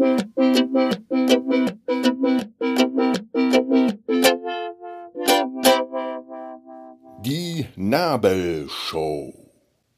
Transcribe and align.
Die 0.00 0.06
Nabelshow. 7.76 9.34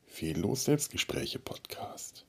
Fehllos 0.06 0.64
Selbstgespräche 0.64 1.38
Podcast. 1.38 2.26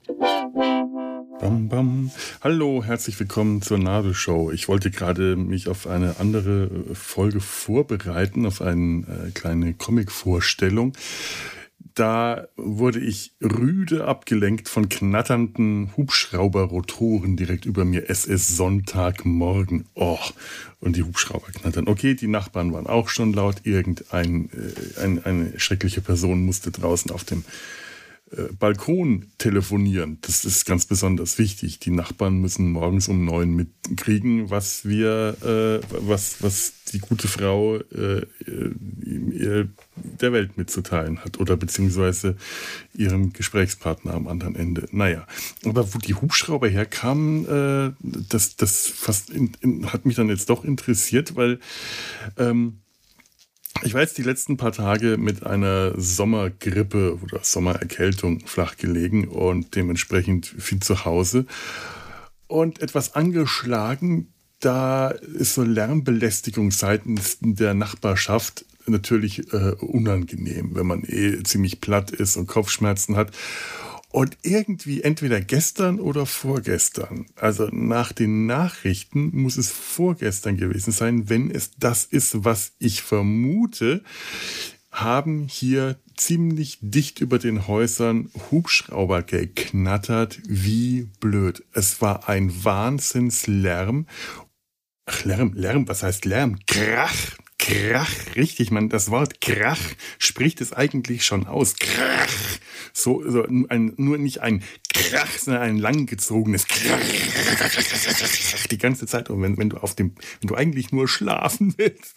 Bam, 1.40 1.68
bam. 1.68 2.12
Hallo, 2.42 2.84
herzlich 2.84 3.18
willkommen 3.18 3.60
zur 3.60 3.78
Nabelshow. 3.78 4.52
Ich 4.52 4.68
wollte 4.68 4.92
gerade 4.92 5.34
mich 5.34 5.68
auf 5.68 5.88
eine 5.88 6.20
andere 6.20 6.94
Folge 6.94 7.40
vorbereiten, 7.40 8.46
auf 8.46 8.62
eine 8.62 9.26
äh, 9.26 9.32
kleine 9.32 9.74
Comic-Vorstellung 9.74 10.92
da 11.94 12.48
wurde 12.56 12.98
ich 12.98 13.34
rüde 13.40 14.06
abgelenkt 14.06 14.68
von 14.68 14.88
knatternden 14.88 15.96
Hubschrauberrotoren 15.96 17.36
direkt 17.36 17.66
über 17.66 17.84
mir. 17.84 18.10
Es 18.10 18.24
ist 18.24 18.56
Sonntagmorgen. 18.56 19.86
Oh, 19.94 20.18
und 20.80 20.96
die 20.96 21.04
Hubschrauber 21.04 21.46
knattern. 21.52 21.86
Okay, 21.86 22.14
die 22.14 22.26
Nachbarn 22.26 22.72
waren 22.72 22.88
auch 22.88 23.08
schon 23.08 23.32
laut. 23.32 23.62
Irgendein, 23.62 24.50
äh, 24.50 25.00
ein, 25.00 25.24
eine 25.24 25.58
schreckliche 25.60 26.00
Person 26.00 26.44
musste 26.44 26.72
draußen 26.72 27.12
auf 27.12 27.22
dem 27.22 27.44
Balkon 28.58 29.26
telefonieren. 29.38 30.18
Das 30.22 30.44
ist 30.44 30.64
ganz 30.64 30.86
besonders 30.86 31.38
wichtig. 31.38 31.78
Die 31.80 31.90
Nachbarn 31.90 32.40
müssen 32.40 32.70
morgens 32.70 33.08
um 33.08 33.24
neun 33.24 33.54
mitkriegen, 33.54 34.50
was 34.50 34.84
wir, 34.84 35.36
äh, 35.42 35.86
was, 36.00 36.42
was 36.42 36.72
die 36.92 36.98
gute 36.98 37.28
Frau 37.28 37.76
äh, 37.76 38.22
äh, 38.46 39.68
der 39.94 40.32
Welt 40.32 40.56
mitzuteilen 40.56 41.24
hat 41.24 41.38
oder 41.38 41.56
beziehungsweise 41.56 42.36
ihrem 42.94 43.32
Gesprächspartner 43.32 44.14
am 44.14 44.26
anderen 44.26 44.56
Ende. 44.56 44.88
Naja, 44.90 45.26
aber 45.64 45.94
wo 45.94 45.98
die 45.98 46.14
Hubschrauber 46.14 46.68
herkamen, 46.68 47.46
äh, 47.46 47.92
das, 48.00 48.56
das 48.56 48.86
fast 48.86 49.30
in, 49.30 49.52
in, 49.60 49.92
hat 49.92 50.06
mich 50.06 50.16
dann 50.16 50.28
jetzt 50.28 50.50
doch 50.50 50.64
interessiert, 50.64 51.36
weil 51.36 51.60
ähm, 52.38 52.80
ich 53.84 53.94
war 53.94 54.00
jetzt 54.00 54.18
die 54.18 54.22
letzten 54.22 54.56
paar 54.56 54.72
Tage 54.72 55.16
mit 55.18 55.44
einer 55.44 55.92
Sommergrippe 56.00 57.18
oder 57.22 57.40
Sommererkältung 57.42 58.40
flach 58.46 58.76
gelegen 58.76 59.28
und 59.28 59.76
dementsprechend 59.76 60.46
viel 60.46 60.80
zu 60.80 61.04
Hause 61.04 61.46
und 62.46 62.80
etwas 62.80 63.14
angeschlagen. 63.14 64.32
Da 64.60 65.08
ist 65.08 65.54
so 65.54 65.62
Lärmbelästigung 65.62 66.70
seitens 66.70 67.38
der 67.40 67.74
Nachbarschaft 67.74 68.64
natürlich 68.86 69.52
äh, 69.52 69.72
unangenehm, 69.80 70.74
wenn 70.74 70.86
man 70.86 71.04
eh 71.04 71.42
ziemlich 71.42 71.80
platt 71.80 72.10
ist 72.10 72.36
und 72.36 72.46
Kopfschmerzen 72.46 73.16
hat. 73.16 73.32
Und 74.14 74.38
irgendwie 74.42 75.02
entweder 75.02 75.40
gestern 75.40 75.98
oder 75.98 76.24
vorgestern, 76.24 77.26
also 77.34 77.66
nach 77.72 78.12
den 78.12 78.46
Nachrichten 78.46 79.30
muss 79.32 79.56
es 79.56 79.72
vorgestern 79.72 80.56
gewesen 80.56 80.92
sein, 80.92 81.28
wenn 81.28 81.50
es 81.50 81.72
das 81.78 82.04
ist, 82.04 82.44
was 82.44 82.74
ich 82.78 83.02
vermute, 83.02 84.04
haben 84.92 85.48
hier 85.48 85.98
ziemlich 86.16 86.78
dicht 86.80 87.22
über 87.22 87.40
den 87.40 87.66
Häusern 87.66 88.30
Hubschrauber 88.52 89.22
geknattert, 89.22 90.38
wie 90.46 91.08
blöd. 91.18 91.64
Es 91.72 92.00
war 92.00 92.28
ein 92.28 92.64
Wahnsinnslärm. 92.64 94.06
Ach, 95.06 95.24
Lärm, 95.24 95.54
Lärm, 95.54 95.88
was 95.88 96.04
heißt 96.04 96.24
Lärm? 96.24 96.60
Krach, 96.68 97.36
Krach, 97.58 98.36
richtig, 98.36 98.70
man, 98.70 98.90
das 98.90 99.10
Wort 99.10 99.40
Krach 99.40 99.80
spricht 100.20 100.60
es 100.60 100.72
eigentlich 100.72 101.24
schon 101.24 101.48
aus. 101.48 101.74
Krach. 101.74 102.60
So, 102.96 103.28
so 103.28 103.44
ein, 103.44 103.92
nur 103.96 104.18
nicht 104.18 104.40
ein 104.40 104.62
Krach, 104.92 105.38
sondern 105.38 105.62
ein 105.62 105.78
langgezogenes 105.78 106.68
Krach. 106.68 107.00
Die 108.70 108.78
ganze 108.78 109.06
Zeit. 109.06 109.30
Und 109.30 109.42
wenn, 109.42 109.58
wenn 109.58 109.70
du 109.70 109.78
auf 109.78 109.96
dem, 109.96 110.14
wenn 110.40 110.48
du 110.48 110.54
eigentlich 110.54 110.92
nur 110.92 111.08
schlafen 111.08 111.74
willst. 111.76 112.14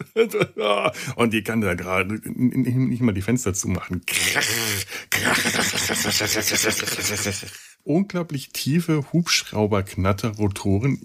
Und 1.15 1.33
die 1.33 1.43
kann 1.43 1.61
da 1.61 1.73
gerade 1.73 2.21
nicht 2.23 3.01
mal 3.01 3.13
die 3.13 3.23
Fenster 3.23 3.55
zumachen. 3.55 4.03
Krach, 4.05 4.45
krach 5.09 5.37
unglaublich 7.87 8.49
tiefe 8.49 9.11
Hubschrauberknatterrotoren. 9.13 10.99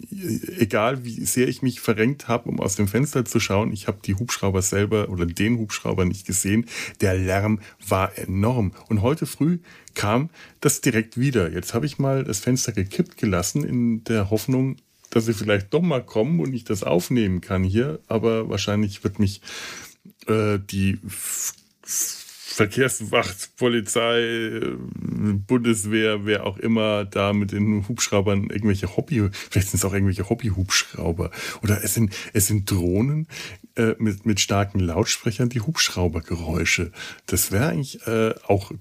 Egal 0.59 1.05
wie 1.05 1.25
sehr 1.25 1.49
ich 1.49 1.63
mich 1.63 1.81
verrenkt 1.81 2.29
habe, 2.29 2.49
um 2.49 2.61
aus 2.61 2.77
dem 2.77 2.89
Fenster 2.89 3.25
zu 3.25 3.41
schauen, 3.41 3.73
ich 3.73 3.87
habe 3.87 3.99
die 4.05 4.15
Hubschrauber 4.15 4.63
selber 4.63 5.09
oder 5.09 5.25
den 5.27 5.59
Hubschrauber 5.59 6.05
nicht 6.05 6.27
gesehen. 6.27 6.67
Der 7.01 7.15
Lärm 7.15 7.61
war 7.87 8.19
enorm. 8.19 8.73
Und 8.89 9.03
heute 9.03 9.27
früh 9.27 9.59
kam 9.95 10.31
das 10.61 10.81
direkt 10.81 11.19
wieder. 11.19 11.53
Jetzt 11.53 11.73
habe 11.75 11.87
ich 11.87 11.99
mal 11.99 12.25
das 12.25 12.41
Fenster 12.41 12.73
gekippt 12.73 13.17
gelassen 13.17 13.65
in 13.65 14.05
der 14.05 14.31
Hoffnung, 14.31 14.77
dass 15.11 15.27
sie 15.27 15.35
vielleicht 15.35 15.73
doch 15.73 15.83
mal 15.83 16.03
kommen 16.03 16.41
und 16.41 16.53
ich 16.53 16.65
das 16.65 16.83
aufnehmen 16.83 17.41
kann 17.41 17.63
hier. 17.63 18.01
Aber 18.09 18.49
wahrscheinlich 18.49 19.05
wird 19.05 19.19
mich 19.19 19.41
äh, 20.27 20.59
die 20.59 20.99
Verkehrswacht, 21.85 23.57
Polizei, 23.57 24.61
Bundeswehr, 25.23 26.25
wer 26.27 26.47
auch 26.47 26.59
immer 26.59 27.05
da 27.05 27.33
mit 27.33 27.53
den 27.53 27.89
Hubschraubern 27.89 28.51
irgendwelche 28.51 28.97
Hobby, 28.97 29.29
vielleicht 29.33 29.69
sind 29.69 29.79
es 29.79 29.85
auch 29.85 29.93
irgendwelche 29.93 30.29
Hobby-Hubschrauber 30.29 31.31
oder 31.63 31.83
es 31.83 31.95
sind, 31.95 32.15
es 32.33 32.47
sind 32.47 32.71
Drohnen 32.71 33.29
äh, 33.77 33.95
mit, 33.99 34.27
mit 34.27 34.41
starken 34.41 34.81
Lautsprechern, 34.81 35.49
die 35.49 35.61
Hubschraubergeräusche. 35.61 36.93
Das 37.27 37.53
wäre 37.53 37.69
eigentlich 37.69 38.07
äh, 38.07 38.35
auch 38.47 38.73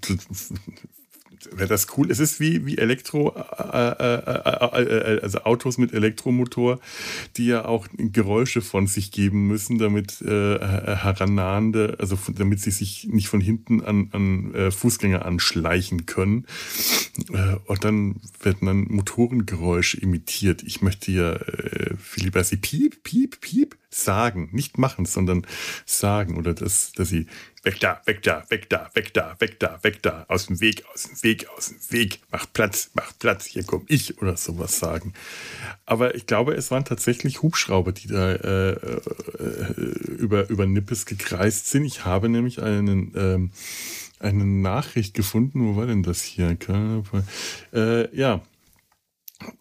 wäre 1.51 1.67
das 1.67 1.87
cool. 1.97 2.11
Es 2.11 2.19
ist 2.19 2.39
wie, 2.39 2.65
wie 2.65 2.77
Elektro, 2.77 3.35
äh, 3.35 3.87
äh, 3.87 5.15
äh, 5.15 5.19
also 5.21 5.39
Autos 5.43 5.77
mit 5.77 5.93
Elektromotor, 5.93 6.79
die 7.37 7.47
ja 7.47 7.65
auch 7.65 7.87
Geräusche 7.97 8.61
von 8.61 8.87
sich 8.87 9.11
geben 9.11 9.47
müssen, 9.47 9.77
damit 9.77 10.21
herannahende, 10.21 11.95
also 11.99 12.17
damit 12.33 12.59
sie 12.59 12.71
sich 12.71 13.07
nicht 13.09 13.27
von 13.27 13.41
hinten 13.41 13.81
an, 13.81 14.09
an 14.11 14.71
Fußgänger 14.71 15.25
anschleichen 15.25 16.05
können. 16.05 16.45
und 17.65 17.83
dann 17.83 18.15
werden 18.41 18.65
dann 18.65 18.83
Motorengeräusche 18.89 19.99
imitiert. 19.99 20.63
Ich 20.63 20.81
möchte 20.81 21.11
ja 21.11 21.39
viel 21.97 22.25
lieber 22.25 22.43
sie 22.43 22.57
piep, 22.57 23.03
piep, 23.03 23.41
piep 23.41 23.80
sagen, 23.93 24.49
nicht 24.51 24.77
machen, 24.77 25.05
sondern 25.05 25.45
sagen 25.85 26.37
oder 26.37 26.53
dass, 26.53 26.93
dass 26.93 27.09
sie 27.09 27.27
weg 27.63 27.79
da, 27.79 28.01
weg 28.05 28.23
da, 28.23 28.43
weg 28.49 28.69
da, 28.69 28.89
weg 28.93 29.13
da, 29.13 29.35
weg 29.39 29.59
da, 29.59 29.79
weg 29.83 30.01
da, 30.01 30.25
aus 30.29 30.47
dem 30.47 30.59
Weg, 30.61 30.83
aus 30.93 31.03
dem 31.03 31.23
Weg, 31.23 31.47
aus 31.55 31.67
dem 31.67 31.91
Weg, 31.91 32.21
macht 32.31 32.53
Platz, 32.53 32.91
macht 32.93 33.19
Platz, 33.19 33.45
hier 33.45 33.63
komme 33.63 33.83
ich 33.87 34.17
oder 34.21 34.37
sowas 34.37 34.79
sagen. 34.79 35.13
Aber 35.85 36.15
ich 36.15 36.25
glaube, 36.25 36.53
es 36.53 36.71
waren 36.71 36.85
tatsächlich 36.85 37.41
Hubschrauber, 37.41 37.91
die 37.91 38.07
da 38.07 38.31
äh, 38.31 38.71
äh, 38.71 39.73
über, 40.17 40.49
über 40.49 40.65
Nippes 40.65 41.05
gekreist 41.05 41.67
sind. 41.67 41.85
Ich 41.85 42.05
habe 42.05 42.29
nämlich 42.29 42.61
einen, 42.61 43.13
ähm, 43.15 43.51
eine 44.19 44.45
Nachricht 44.45 45.13
gefunden, 45.13 45.67
wo 45.67 45.75
war 45.75 45.85
denn 45.85 46.03
das 46.03 46.23
hier? 46.23 46.57
Äh, 47.73 48.15
ja, 48.15 48.41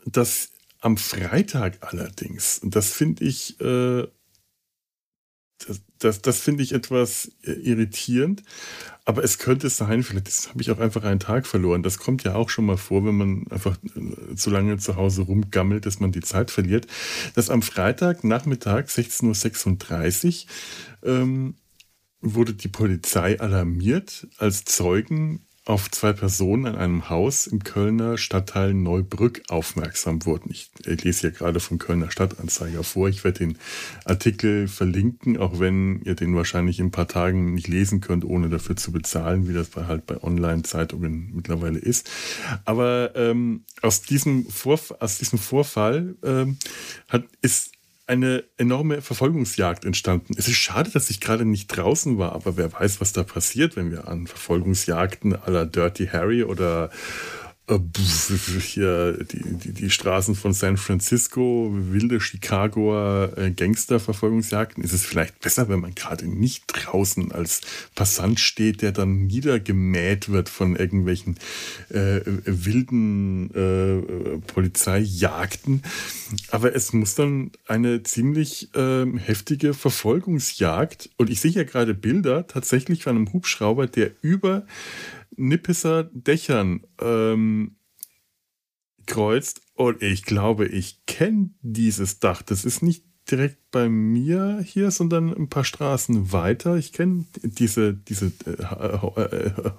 das 0.06 0.50
am 0.80 0.96
Freitag 0.96 1.78
allerdings, 1.82 2.58
und 2.58 2.74
das 2.74 2.92
finde 2.92 3.24
ich 3.24 3.60
äh, 3.60 4.06
das, 5.66 5.80
das, 5.98 6.22
das 6.22 6.40
finde 6.40 6.62
ich 6.62 6.72
etwas 6.72 7.32
äh, 7.44 7.52
irritierend. 7.52 8.42
Aber 9.04 9.24
es 9.24 9.38
könnte 9.38 9.68
sein, 9.70 10.02
vielleicht 10.02 10.50
habe 10.50 10.62
ich 10.62 10.70
auch 10.70 10.78
einfach 10.78 11.04
einen 11.04 11.20
Tag 11.20 11.46
verloren. 11.46 11.82
Das 11.82 11.98
kommt 11.98 12.22
ja 12.24 12.34
auch 12.34 12.48
schon 12.48 12.66
mal 12.66 12.76
vor, 12.76 13.04
wenn 13.04 13.16
man 13.16 13.46
einfach 13.50 13.76
äh, 13.94 14.34
zu 14.34 14.50
lange 14.50 14.78
zu 14.78 14.96
Hause 14.96 15.22
rumgammelt, 15.22 15.86
dass 15.86 16.00
man 16.00 16.12
die 16.12 16.20
Zeit 16.20 16.50
verliert. 16.50 16.86
Dass 17.34 17.50
am 17.50 17.62
Freitag 17.62 18.24
Nachmittag 18.24 18.88
16.36 18.88 20.46
Uhr 21.02 21.10
ähm, 21.10 21.54
wurde 22.20 22.54
die 22.54 22.68
Polizei 22.68 23.40
alarmiert, 23.40 24.28
als 24.36 24.64
Zeugen 24.64 25.46
auf 25.66 25.90
zwei 25.90 26.12
Personen 26.12 26.66
an 26.66 26.76
einem 26.76 27.10
Haus 27.10 27.46
im 27.46 27.62
Kölner 27.62 28.16
Stadtteil 28.16 28.72
Neubrück 28.72 29.42
aufmerksam 29.48 30.24
wurden. 30.24 30.50
Ich 30.50 30.70
lese 30.84 31.20
hier 31.20 31.30
gerade 31.32 31.60
vom 31.60 31.78
Kölner 31.78 32.10
Stadtanzeiger 32.10 32.82
vor. 32.82 33.08
Ich 33.08 33.24
werde 33.24 33.40
den 33.40 33.58
Artikel 34.04 34.68
verlinken, 34.68 35.36
auch 35.36 35.60
wenn 35.60 36.00
ihr 36.02 36.14
den 36.14 36.34
wahrscheinlich 36.34 36.80
in 36.80 36.86
ein 36.86 36.90
paar 36.90 37.08
Tagen 37.08 37.54
nicht 37.54 37.68
lesen 37.68 38.00
könnt, 38.00 38.24
ohne 38.24 38.48
dafür 38.48 38.76
zu 38.76 38.90
bezahlen, 38.90 39.48
wie 39.48 39.52
das 39.52 39.68
bei, 39.68 39.86
halt 39.86 40.06
bei 40.06 40.22
Online-Zeitungen 40.22 41.30
mittlerweile 41.34 41.78
ist. 41.78 42.10
Aber 42.64 43.12
ähm, 43.14 43.64
aus, 43.82 44.02
diesem 44.02 44.46
aus 44.98 45.18
diesem 45.18 45.38
Vorfall 45.38 46.16
ähm, 46.22 46.56
hat, 47.08 47.24
ist 47.42 47.72
eine 48.10 48.42
enorme 48.56 49.02
Verfolgungsjagd 49.02 49.84
entstanden. 49.84 50.34
Es 50.36 50.48
ist 50.48 50.56
schade, 50.56 50.90
dass 50.90 51.10
ich 51.10 51.20
gerade 51.20 51.44
nicht 51.44 51.68
draußen 51.68 52.18
war, 52.18 52.32
aber 52.32 52.56
wer 52.56 52.72
weiß, 52.72 53.00
was 53.00 53.12
da 53.12 53.22
passiert, 53.22 53.76
wenn 53.76 53.92
wir 53.92 54.08
an 54.08 54.26
Verfolgungsjagden 54.26 55.36
aller 55.36 55.64
Dirty 55.64 56.08
Harry 56.08 56.42
oder 56.42 56.90
hier 58.60 59.24
die, 59.24 59.42
die, 59.42 59.72
die, 59.72 59.90
Straßen 59.90 60.34
von 60.34 60.52
San 60.52 60.76
Francisco, 60.76 61.70
wilde 61.72 62.20
Chicagoer 62.20 63.32
äh, 63.36 63.50
Gangsterverfolgungsjagden, 63.50 64.82
ist 64.82 64.92
es 64.92 65.04
vielleicht 65.04 65.40
besser, 65.40 65.68
wenn 65.68 65.80
man 65.80 65.94
gerade 65.94 66.26
nicht 66.26 66.64
draußen 66.66 67.30
als 67.32 67.60
Passant 67.94 68.40
steht, 68.40 68.82
der 68.82 68.92
dann 68.92 69.26
niedergemäht 69.26 70.28
wird 70.28 70.48
von 70.48 70.74
irgendwelchen 70.74 71.36
äh, 71.90 72.20
wilden 72.24 73.50
äh, 73.54 74.38
Polizeijagden. 74.52 75.82
Aber 76.50 76.74
es 76.74 76.92
muss 76.92 77.14
dann 77.14 77.52
eine 77.66 78.02
ziemlich 78.02 78.74
äh, 78.74 79.06
heftige 79.18 79.74
Verfolgungsjagd, 79.74 81.10
und 81.16 81.30
ich 81.30 81.40
sehe 81.40 81.52
ja 81.52 81.64
gerade 81.64 81.94
Bilder 81.94 82.46
tatsächlich 82.46 83.04
von 83.04 83.16
einem 83.16 83.32
Hubschrauber, 83.32 83.86
der 83.86 84.10
über 84.22 84.64
Nippeser 85.36 86.04
Dächern 86.12 86.86
ähm, 87.00 87.76
kreuzt. 89.06 89.62
Und 89.74 90.02
ich 90.02 90.24
glaube, 90.24 90.66
ich 90.66 91.04
kenne 91.06 91.50
dieses 91.62 92.20
Dach. 92.20 92.42
Das 92.42 92.64
ist 92.64 92.82
nicht 92.82 93.04
direkt 93.30 93.70
bei 93.70 93.88
mir 93.88 94.60
hier, 94.64 94.90
sondern 94.90 95.32
ein 95.34 95.48
paar 95.48 95.64
Straßen 95.64 96.32
weiter. 96.32 96.76
Ich 96.76 96.92
kenne 96.92 97.26
diese, 97.42 97.94
diese, 97.94 98.32
äh, 98.46 99.20
äh, 99.20 99.46
äh, 99.66 99.70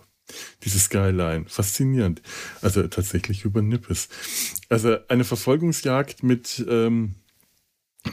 diese 0.63 0.79
Skyline. 0.79 1.45
Faszinierend. 1.47 2.21
Also 2.61 2.87
tatsächlich 2.87 3.43
über 3.43 3.61
Nippes. 3.61 4.09
Also 4.69 4.97
eine 5.07 5.23
Verfolgungsjagd 5.23 6.23
mit, 6.23 6.63
ähm, 6.69 7.15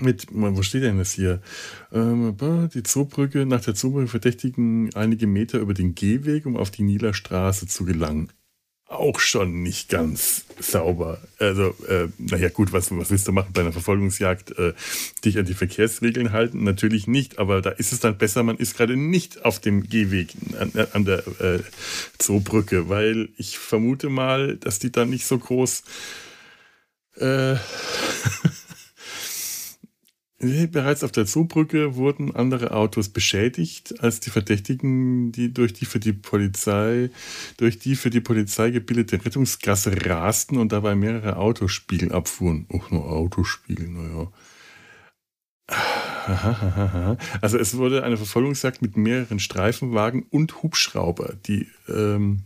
mit, 0.00 0.26
wo 0.30 0.62
steht 0.62 0.82
denn 0.82 0.98
das 0.98 1.12
hier? 1.12 1.40
Ähm, 1.92 2.36
die 2.74 2.82
Zoobrücke, 2.82 3.46
nach 3.46 3.62
der 3.62 3.74
Zoobrücke 3.74 4.08
verdächtigen 4.08 4.94
einige 4.94 5.26
Meter 5.26 5.58
über 5.58 5.74
den 5.74 5.94
Gehweg, 5.94 6.46
um 6.46 6.56
auf 6.56 6.70
die 6.70 6.82
Nieler 6.82 7.14
Straße 7.14 7.66
zu 7.66 7.84
gelangen. 7.84 8.30
Auch 8.86 9.20
schon 9.20 9.62
nicht 9.62 9.90
ganz 9.90 10.46
sauber. 10.58 11.20
Also, 11.38 11.74
äh, 11.88 12.08
naja, 12.16 12.48
gut, 12.48 12.72
was, 12.72 12.90
was 12.90 13.10
willst 13.10 13.28
du 13.28 13.32
machen 13.32 13.52
bei 13.52 13.60
einer 13.60 13.72
Verfolgungsjagd? 13.72 14.58
Äh, 14.58 14.72
dich 15.26 15.38
an 15.38 15.44
die 15.44 15.52
Verkehrsregeln 15.52 16.32
halten? 16.32 16.64
Natürlich 16.64 17.06
nicht, 17.06 17.38
aber 17.38 17.60
da 17.60 17.68
ist 17.68 17.92
es 17.92 18.00
dann 18.00 18.16
besser, 18.16 18.42
man 18.42 18.56
ist 18.56 18.78
gerade 18.78 18.96
nicht 18.96 19.44
auf 19.44 19.58
dem 19.58 19.82
Gehweg 19.82 20.34
an, 20.58 20.72
an 20.92 21.04
der 21.04 21.18
äh, 21.40 21.60
Zoobrücke, 22.16 22.88
weil 22.88 23.28
ich 23.36 23.58
vermute 23.58 24.08
mal, 24.08 24.56
dass 24.56 24.78
die 24.78 24.90
dann 24.90 25.10
nicht 25.10 25.26
so 25.26 25.38
groß 25.38 25.82
äh, 27.16 27.56
Bereits 30.40 31.02
auf 31.02 31.10
der 31.10 31.26
Zoobrücke 31.26 31.96
wurden 31.96 32.36
andere 32.36 32.70
Autos 32.70 33.08
beschädigt, 33.08 34.00
als 34.04 34.20
die 34.20 34.30
Verdächtigen, 34.30 35.32
die 35.32 35.52
durch 35.52 35.72
die 35.72 35.84
für 35.84 35.98
die 35.98 36.12
Polizei, 36.12 37.10
durch 37.56 37.80
die 37.80 37.96
für 37.96 38.10
die 38.10 38.20
Polizei 38.20 38.70
gebildete 38.70 39.24
Rettungsgasse 39.24 40.06
rasten 40.06 40.56
und 40.56 40.70
dabei 40.70 40.94
mehrere 40.94 41.38
Autospiegel 41.38 42.12
abfuhren. 42.12 42.66
Och, 42.72 42.92
nur 42.92 43.10
Autospiegel, 43.10 43.88
naja. 43.88 44.30
Also 47.40 47.58
es 47.58 47.76
wurde 47.76 48.04
eine 48.04 48.16
Verfolgungsjagd 48.16 48.80
mit 48.80 48.96
mehreren 48.96 49.40
Streifenwagen 49.40 50.22
und 50.30 50.62
Hubschrauber, 50.62 51.34
die 51.46 51.66
ähm, 51.88 52.44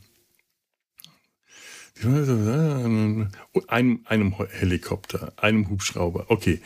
einem, 3.69 4.01
einem 4.07 4.35
Helikopter, 4.49 5.35
einem 5.37 5.69
Hubschrauber. 5.69 6.25
Okay. 6.29 6.63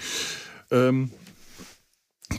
Ähm, 0.77 1.11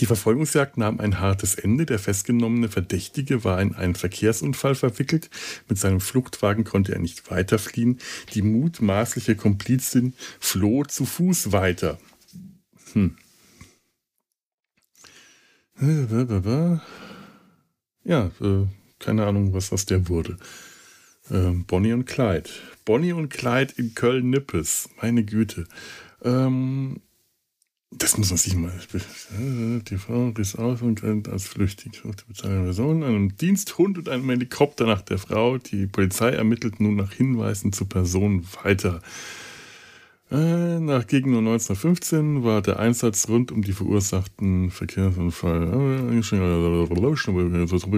die 0.01 0.05
Verfolgungsjagd 0.05 0.77
nahm 0.77 0.99
ein 0.99 1.19
hartes 1.19 1.55
Ende. 1.55 1.85
Der 1.85 1.97
festgenommene 1.97 2.67
Verdächtige 2.67 3.43
war 3.43 3.61
in 3.61 3.73
einen 3.73 3.95
Verkehrsunfall 3.95 4.75
verwickelt. 4.75 5.29
Mit 5.69 5.79
seinem 5.79 6.01
Fluchtwagen 6.01 6.65
konnte 6.65 6.93
er 6.93 6.99
nicht 6.99 7.31
weiterfliehen. 7.31 7.99
Die 8.33 8.41
mutmaßliche 8.41 9.35
Komplizin 9.35 10.13
floh 10.39 10.83
zu 10.83 11.05
Fuß 11.05 11.53
weiter. 11.53 11.97
Hm. 12.93 13.15
Ja, 18.03 18.31
äh, 18.41 18.65
keine 18.99 19.25
Ahnung, 19.25 19.53
was 19.53 19.71
aus 19.71 19.85
der 19.85 20.09
wurde. 20.09 20.37
Äh, 21.29 21.51
Bonnie 21.65 21.93
und 21.93 22.05
Clyde. 22.05 22.49
Bonnie 22.83 23.13
und 23.13 23.29
Clyde 23.29 23.73
in 23.77 23.95
Köln-Nippes. 23.95 24.89
Meine 25.01 25.23
Güte. 25.23 25.67
Ähm, 26.23 27.01
das 27.91 28.17
muss 28.17 28.29
man 28.29 28.37
sich 28.37 28.55
mal. 28.55 28.73
Die 29.89 29.97
Frau 29.97 30.29
riss 30.29 30.55
aus 30.55 30.81
und 30.81 31.03
rennt 31.03 31.29
als 31.29 31.47
flüchtig 31.47 32.01
bezahlten 32.03 32.63
Person, 32.65 33.03
einem 33.03 33.37
Diensthund 33.37 33.97
und 33.97 34.09
einem 34.09 34.29
Helikopter 34.29 34.85
nach 34.85 35.01
der 35.01 35.17
Frau. 35.17 35.57
Die 35.57 35.87
Polizei 35.87 36.31
ermittelt 36.31 36.79
nun 36.79 36.95
nach 36.95 37.13
Hinweisen 37.13 37.71
zur 37.73 37.87
Person 37.87 38.45
weiter. 38.63 39.01
Äh, 40.29 40.79
nach 40.79 41.07
gegen 41.07 41.29
1915 41.37 42.43
war 42.43 42.61
der 42.61 42.79
Einsatz 42.79 43.29
rund 43.29 43.53
um 43.53 43.61
die 43.61 43.71
verursachten 43.71 44.71
Verkehrsunfall 44.71 45.63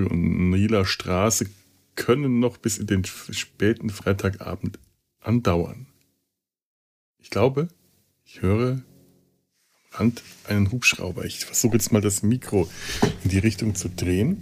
und 0.05 0.49
Nila 0.51 0.85
Straße 0.85 1.47
können 1.95 2.39
noch 2.39 2.57
bis 2.57 2.77
in 2.77 2.85
den 2.85 3.03
späten 3.05 3.89
Freitagabend 3.89 4.77
andauern. 5.21 5.87
Ich 7.17 7.31
glaube, 7.31 7.67
ich 8.23 8.43
höre 8.43 8.83
Hand 9.93 10.21
einen 10.47 10.71
Hubschrauber. 10.71 11.25
Ich 11.25 11.45
versuche 11.45 11.73
jetzt 11.73 11.91
mal 11.91 12.01
das 12.01 12.21
Mikro 12.23 12.69
in 13.23 13.29
die 13.29 13.39
Richtung 13.39 13.75
zu 13.75 13.89
drehen. 13.89 14.37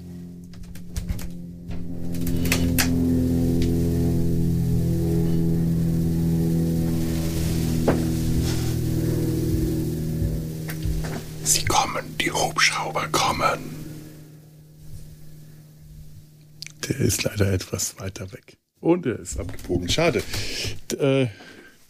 Sie 11.44 11.64
kommen, 11.66 12.18
die 12.20 12.32
Hubschrauber 12.32 13.08
kommen. 13.08 13.60
Der 16.88 17.00
ist 17.00 17.24
leider 17.24 17.52
etwas 17.52 18.00
weiter 18.00 18.32
weg. 18.34 18.58
Und 18.80 19.06
er 19.06 19.20
ist 19.20 19.40
abgebogen. 19.40 19.90
Schade. 19.90 20.22
D 20.92 20.96
äh, 20.98 21.28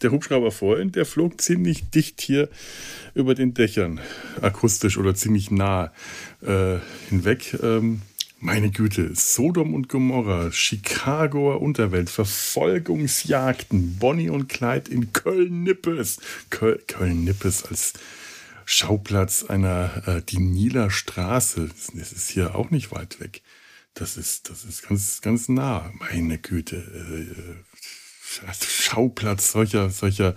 der 0.02 0.10
Hubschrauber 0.10 0.50
vorhin, 0.50 0.92
der 0.92 1.06
flog 1.06 1.40
ziemlich 1.40 1.90
dicht 1.90 2.20
hier 2.20 2.48
über 3.14 3.34
den 3.34 3.54
Dächern, 3.54 4.00
akustisch 4.40 4.96
oder 4.96 5.14
ziemlich 5.14 5.50
nah 5.50 5.92
äh, 6.42 6.76
hinweg. 7.08 7.58
Ähm, 7.62 8.02
meine 8.40 8.70
Güte, 8.70 9.10
Sodom 9.14 9.74
und 9.74 9.88
Gomorra, 9.88 10.52
Chicagoer 10.52 11.60
Unterwelt, 11.60 12.08
Verfolgungsjagden, 12.08 13.96
Bonnie 13.98 14.30
und 14.30 14.48
Clyde 14.48 14.90
in 14.92 15.12
Köln-Nippes. 15.12 16.20
Köl 16.48 16.80
Köln-Nippes 16.86 17.64
als 17.64 17.94
Schauplatz 18.64 19.44
einer, 19.44 20.02
äh, 20.06 20.22
die 20.22 20.38
Nieler 20.38 20.90
Straße. 20.90 21.68
Das 21.94 22.12
ist 22.12 22.28
hier 22.28 22.54
auch 22.54 22.70
nicht 22.70 22.92
weit 22.92 23.18
weg. 23.18 23.42
Das 23.94 24.16
ist, 24.16 24.50
das 24.50 24.64
ist 24.64 24.86
ganz, 24.88 25.20
ganz 25.20 25.48
nah. 25.48 25.92
Meine 25.98 26.38
Güte. 26.38 26.76
Äh, 26.76 27.67
Schauplatz 28.60 29.52
solcher, 29.52 29.90
solcher 29.90 30.34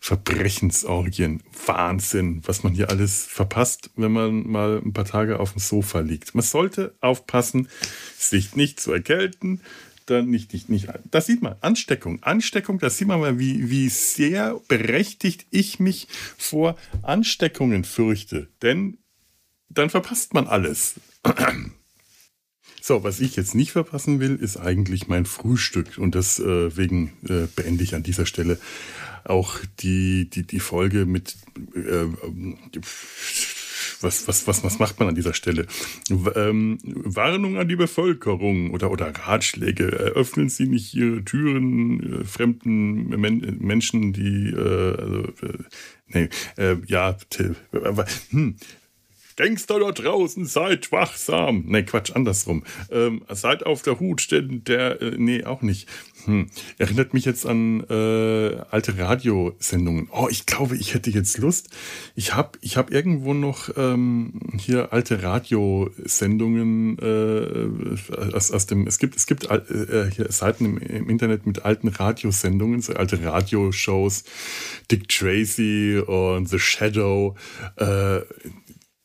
Verbrechensorgien. 0.00 1.42
Wahnsinn, 1.66 2.42
was 2.46 2.62
man 2.62 2.72
hier 2.72 2.90
alles 2.90 3.24
verpasst, 3.26 3.90
wenn 3.96 4.12
man 4.12 4.46
mal 4.46 4.80
ein 4.84 4.92
paar 4.92 5.04
Tage 5.04 5.40
auf 5.40 5.52
dem 5.52 5.60
Sofa 5.60 6.00
liegt. 6.00 6.34
Man 6.34 6.42
sollte 6.42 6.94
aufpassen, 7.00 7.68
sich 8.16 8.56
nicht 8.56 8.80
zu 8.80 8.92
erkälten, 8.92 9.60
dann 10.06 10.28
nicht, 10.28 10.52
nicht, 10.52 10.68
nicht. 10.68 10.88
Das 11.10 11.26
sieht 11.26 11.42
man. 11.42 11.56
Ansteckung. 11.60 12.22
Ansteckung, 12.22 12.78
das 12.78 12.98
sieht 12.98 13.08
man 13.08 13.20
mal, 13.20 13.38
wie, 13.38 13.70
wie 13.70 13.88
sehr 13.88 14.60
berechtigt 14.68 15.46
ich 15.50 15.78
mich 15.80 16.08
vor 16.36 16.76
Ansteckungen 17.02 17.84
fürchte. 17.84 18.48
Denn 18.62 18.98
dann 19.68 19.90
verpasst 19.90 20.34
man 20.34 20.46
alles. 20.46 20.94
So, 22.84 23.04
was 23.04 23.20
ich 23.20 23.36
jetzt 23.36 23.54
nicht 23.54 23.70
verpassen 23.70 24.18
will, 24.18 24.34
ist 24.34 24.56
eigentlich 24.56 25.06
mein 25.06 25.24
Frühstück. 25.24 25.98
Und 25.98 26.16
deswegen 26.16 27.12
äh, 27.28 27.44
äh, 27.44 27.48
beende 27.54 27.84
ich 27.84 27.94
an 27.94 28.02
dieser 28.02 28.26
Stelle 28.26 28.58
auch 29.22 29.60
die, 29.78 30.28
die, 30.28 30.44
die 30.44 30.58
Folge 30.58 31.06
mit 31.06 31.36
äh, 31.76 32.06
was, 34.00 34.26
was, 34.26 34.48
was, 34.48 34.64
was 34.64 34.80
macht 34.80 34.98
man 34.98 35.10
an 35.10 35.14
dieser 35.14 35.32
Stelle? 35.32 35.68
Ähm, 36.10 36.78
Warnung 36.82 37.56
an 37.56 37.68
die 37.68 37.76
Bevölkerung 37.76 38.72
oder, 38.72 38.90
oder 38.90 39.14
Ratschläge. 39.14 39.92
Eröffnen 39.92 40.48
Sie 40.48 40.66
nicht 40.66 40.92
Ihre 40.92 41.24
Türen 41.24 42.22
äh, 42.22 42.24
fremden 42.24 43.10
Men 43.10 43.58
Menschen, 43.60 44.12
die, 44.12 44.50
äh, 44.50 44.96
also, 44.96 45.22
äh, 45.42 45.58
nee, 46.08 46.28
ja, 46.88 47.16
hm, 48.30 48.56
Gangster 49.42 49.80
da 49.80 49.90
draußen, 49.90 50.46
seid 50.46 50.92
wachsam. 50.92 51.64
Ne, 51.66 51.84
Quatsch, 51.84 52.12
andersrum. 52.14 52.62
Ähm, 52.92 53.24
seid 53.28 53.66
auf 53.66 53.82
der 53.82 53.98
Hut, 53.98 54.30
denn 54.30 54.62
der, 54.62 55.02
äh, 55.02 55.16
nee, 55.18 55.42
auch 55.42 55.62
nicht. 55.62 55.88
Hm. 56.26 56.46
Erinnert 56.78 57.12
mich 57.12 57.24
jetzt 57.24 57.44
an 57.46 57.80
äh, 57.90 58.56
alte 58.70 58.96
Radiosendungen. 58.96 60.08
Oh, 60.12 60.28
ich 60.30 60.46
glaube, 60.46 60.76
ich 60.76 60.94
hätte 60.94 61.10
jetzt 61.10 61.38
Lust. 61.38 61.70
Ich 62.14 62.36
habe 62.36 62.56
ich 62.60 62.76
hab 62.76 62.92
irgendwo 62.92 63.34
noch 63.34 63.70
ähm, 63.76 64.38
hier 64.56 64.92
alte 64.92 65.24
Radiosendungen 65.24 66.98
äh, 67.00 68.34
aus, 68.36 68.52
aus 68.52 68.66
dem. 68.66 68.86
Es 68.86 69.00
gibt, 69.00 69.16
es 69.16 69.26
gibt 69.26 69.50
äh, 69.50 70.08
hier 70.14 70.30
Seiten 70.30 70.64
im, 70.64 70.78
im, 70.78 71.10
Internet 71.10 71.46
mit 71.46 71.64
alten 71.64 71.88
Radiosendungen, 71.88 72.80
so 72.80 72.92
alte 72.92 73.24
Radioshows. 73.24 74.22
Dick 74.92 75.08
Tracy 75.08 75.98
und 75.98 76.48
The 76.48 76.60
Shadow. 76.60 77.34
Äh, 77.76 78.20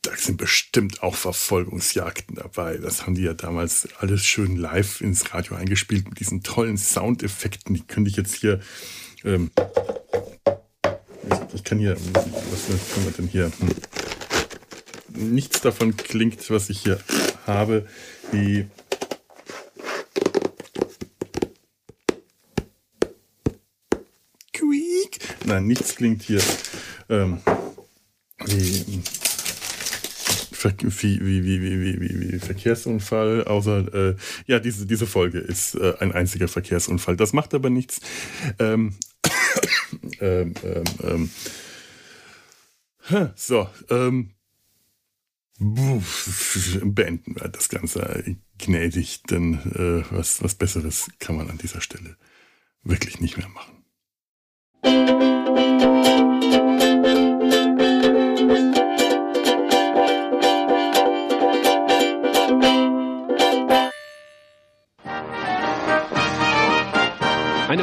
da 0.08 0.16
sind 0.16 0.38
bestimmt 0.38 1.04
auch 1.04 1.16
Verfolgungsjagden 1.16 2.36
dabei. 2.36 2.78
Das 2.78 3.06
haben 3.06 3.16
die 3.16 3.24
ja 3.24 3.34
damals 3.34 3.90
alles 4.00 4.24
schön 4.24 4.56
live 4.56 5.02
ins 5.02 5.34
Radio 5.34 5.56
eingespielt 5.56 6.08
mit 6.08 6.20
diesen 6.20 6.44
tollen 6.44 6.78
Soundeffekten. 6.78 7.76
Die 7.76 7.82
könnte 7.82 8.10
ich 8.10 8.16
jetzt 8.16 8.36
hier. 8.36 8.62
Ähm, 9.26 9.52
ich, 11.54 11.64
kann 11.66 11.80
hier. 11.80 11.98
Was 12.14 12.94
kann 12.94 13.04
man 13.04 13.14
denn 13.18 13.28
hier? 13.28 13.52
Hm. 13.60 15.34
Nichts 15.34 15.60
davon 15.60 15.98
klingt, 15.98 16.50
was 16.50 16.70
ich 16.70 16.80
hier 16.80 17.00
habe, 17.46 17.86
wie. 18.32 18.68
Quiek. 24.54 25.20
Nein, 25.44 25.68
nichts 25.68 25.96
klingt 25.96 26.24
hier. 26.24 26.42
Ähm, 27.10 27.42
wie 28.46 29.02
wie, 30.64 31.20
wie, 31.26 31.44
wie, 31.44 31.62
wie, 31.62 32.34
wie, 32.34 32.40
Verkehrsunfall, 32.40 33.44
außer 33.46 33.94
äh, 33.94 34.16
ja, 34.46 34.60
diese, 34.60 34.86
diese 34.86 35.08
Folge 35.08 35.40
ist 35.40 35.76
äh, 35.76 35.94
ein 36.00 36.12
einziger 36.12 36.48
Verkehrsunfall. 36.48 37.18
Das 37.18 37.34
macht 37.34 37.54
aber 37.54 37.70
nichts. 37.70 38.02
Ähm, 38.60 38.96
ähm, 40.22 40.54
ähm, 40.64 40.84
ähm, 41.04 41.30
so, 43.36 43.70
ähm, 43.90 44.32
beenden 45.60 47.36
wir 47.36 47.50
das 47.50 47.70
Ganze 47.70 48.38
gnädig, 48.60 49.24
denn 49.24 49.54
äh, 49.54 50.04
was, 50.12 50.44
was 50.44 50.56
Besseres 50.56 51.10
kann 51.20 51.36
man 51.36 51.50
an 51.50 51.58
dieser 51.58 51.82
Stelle 51.82 52.16
wirklich 52.84 53.20
nicht 53.20 53.38
mehr 53.38 53.50
machen. 53.50 53.78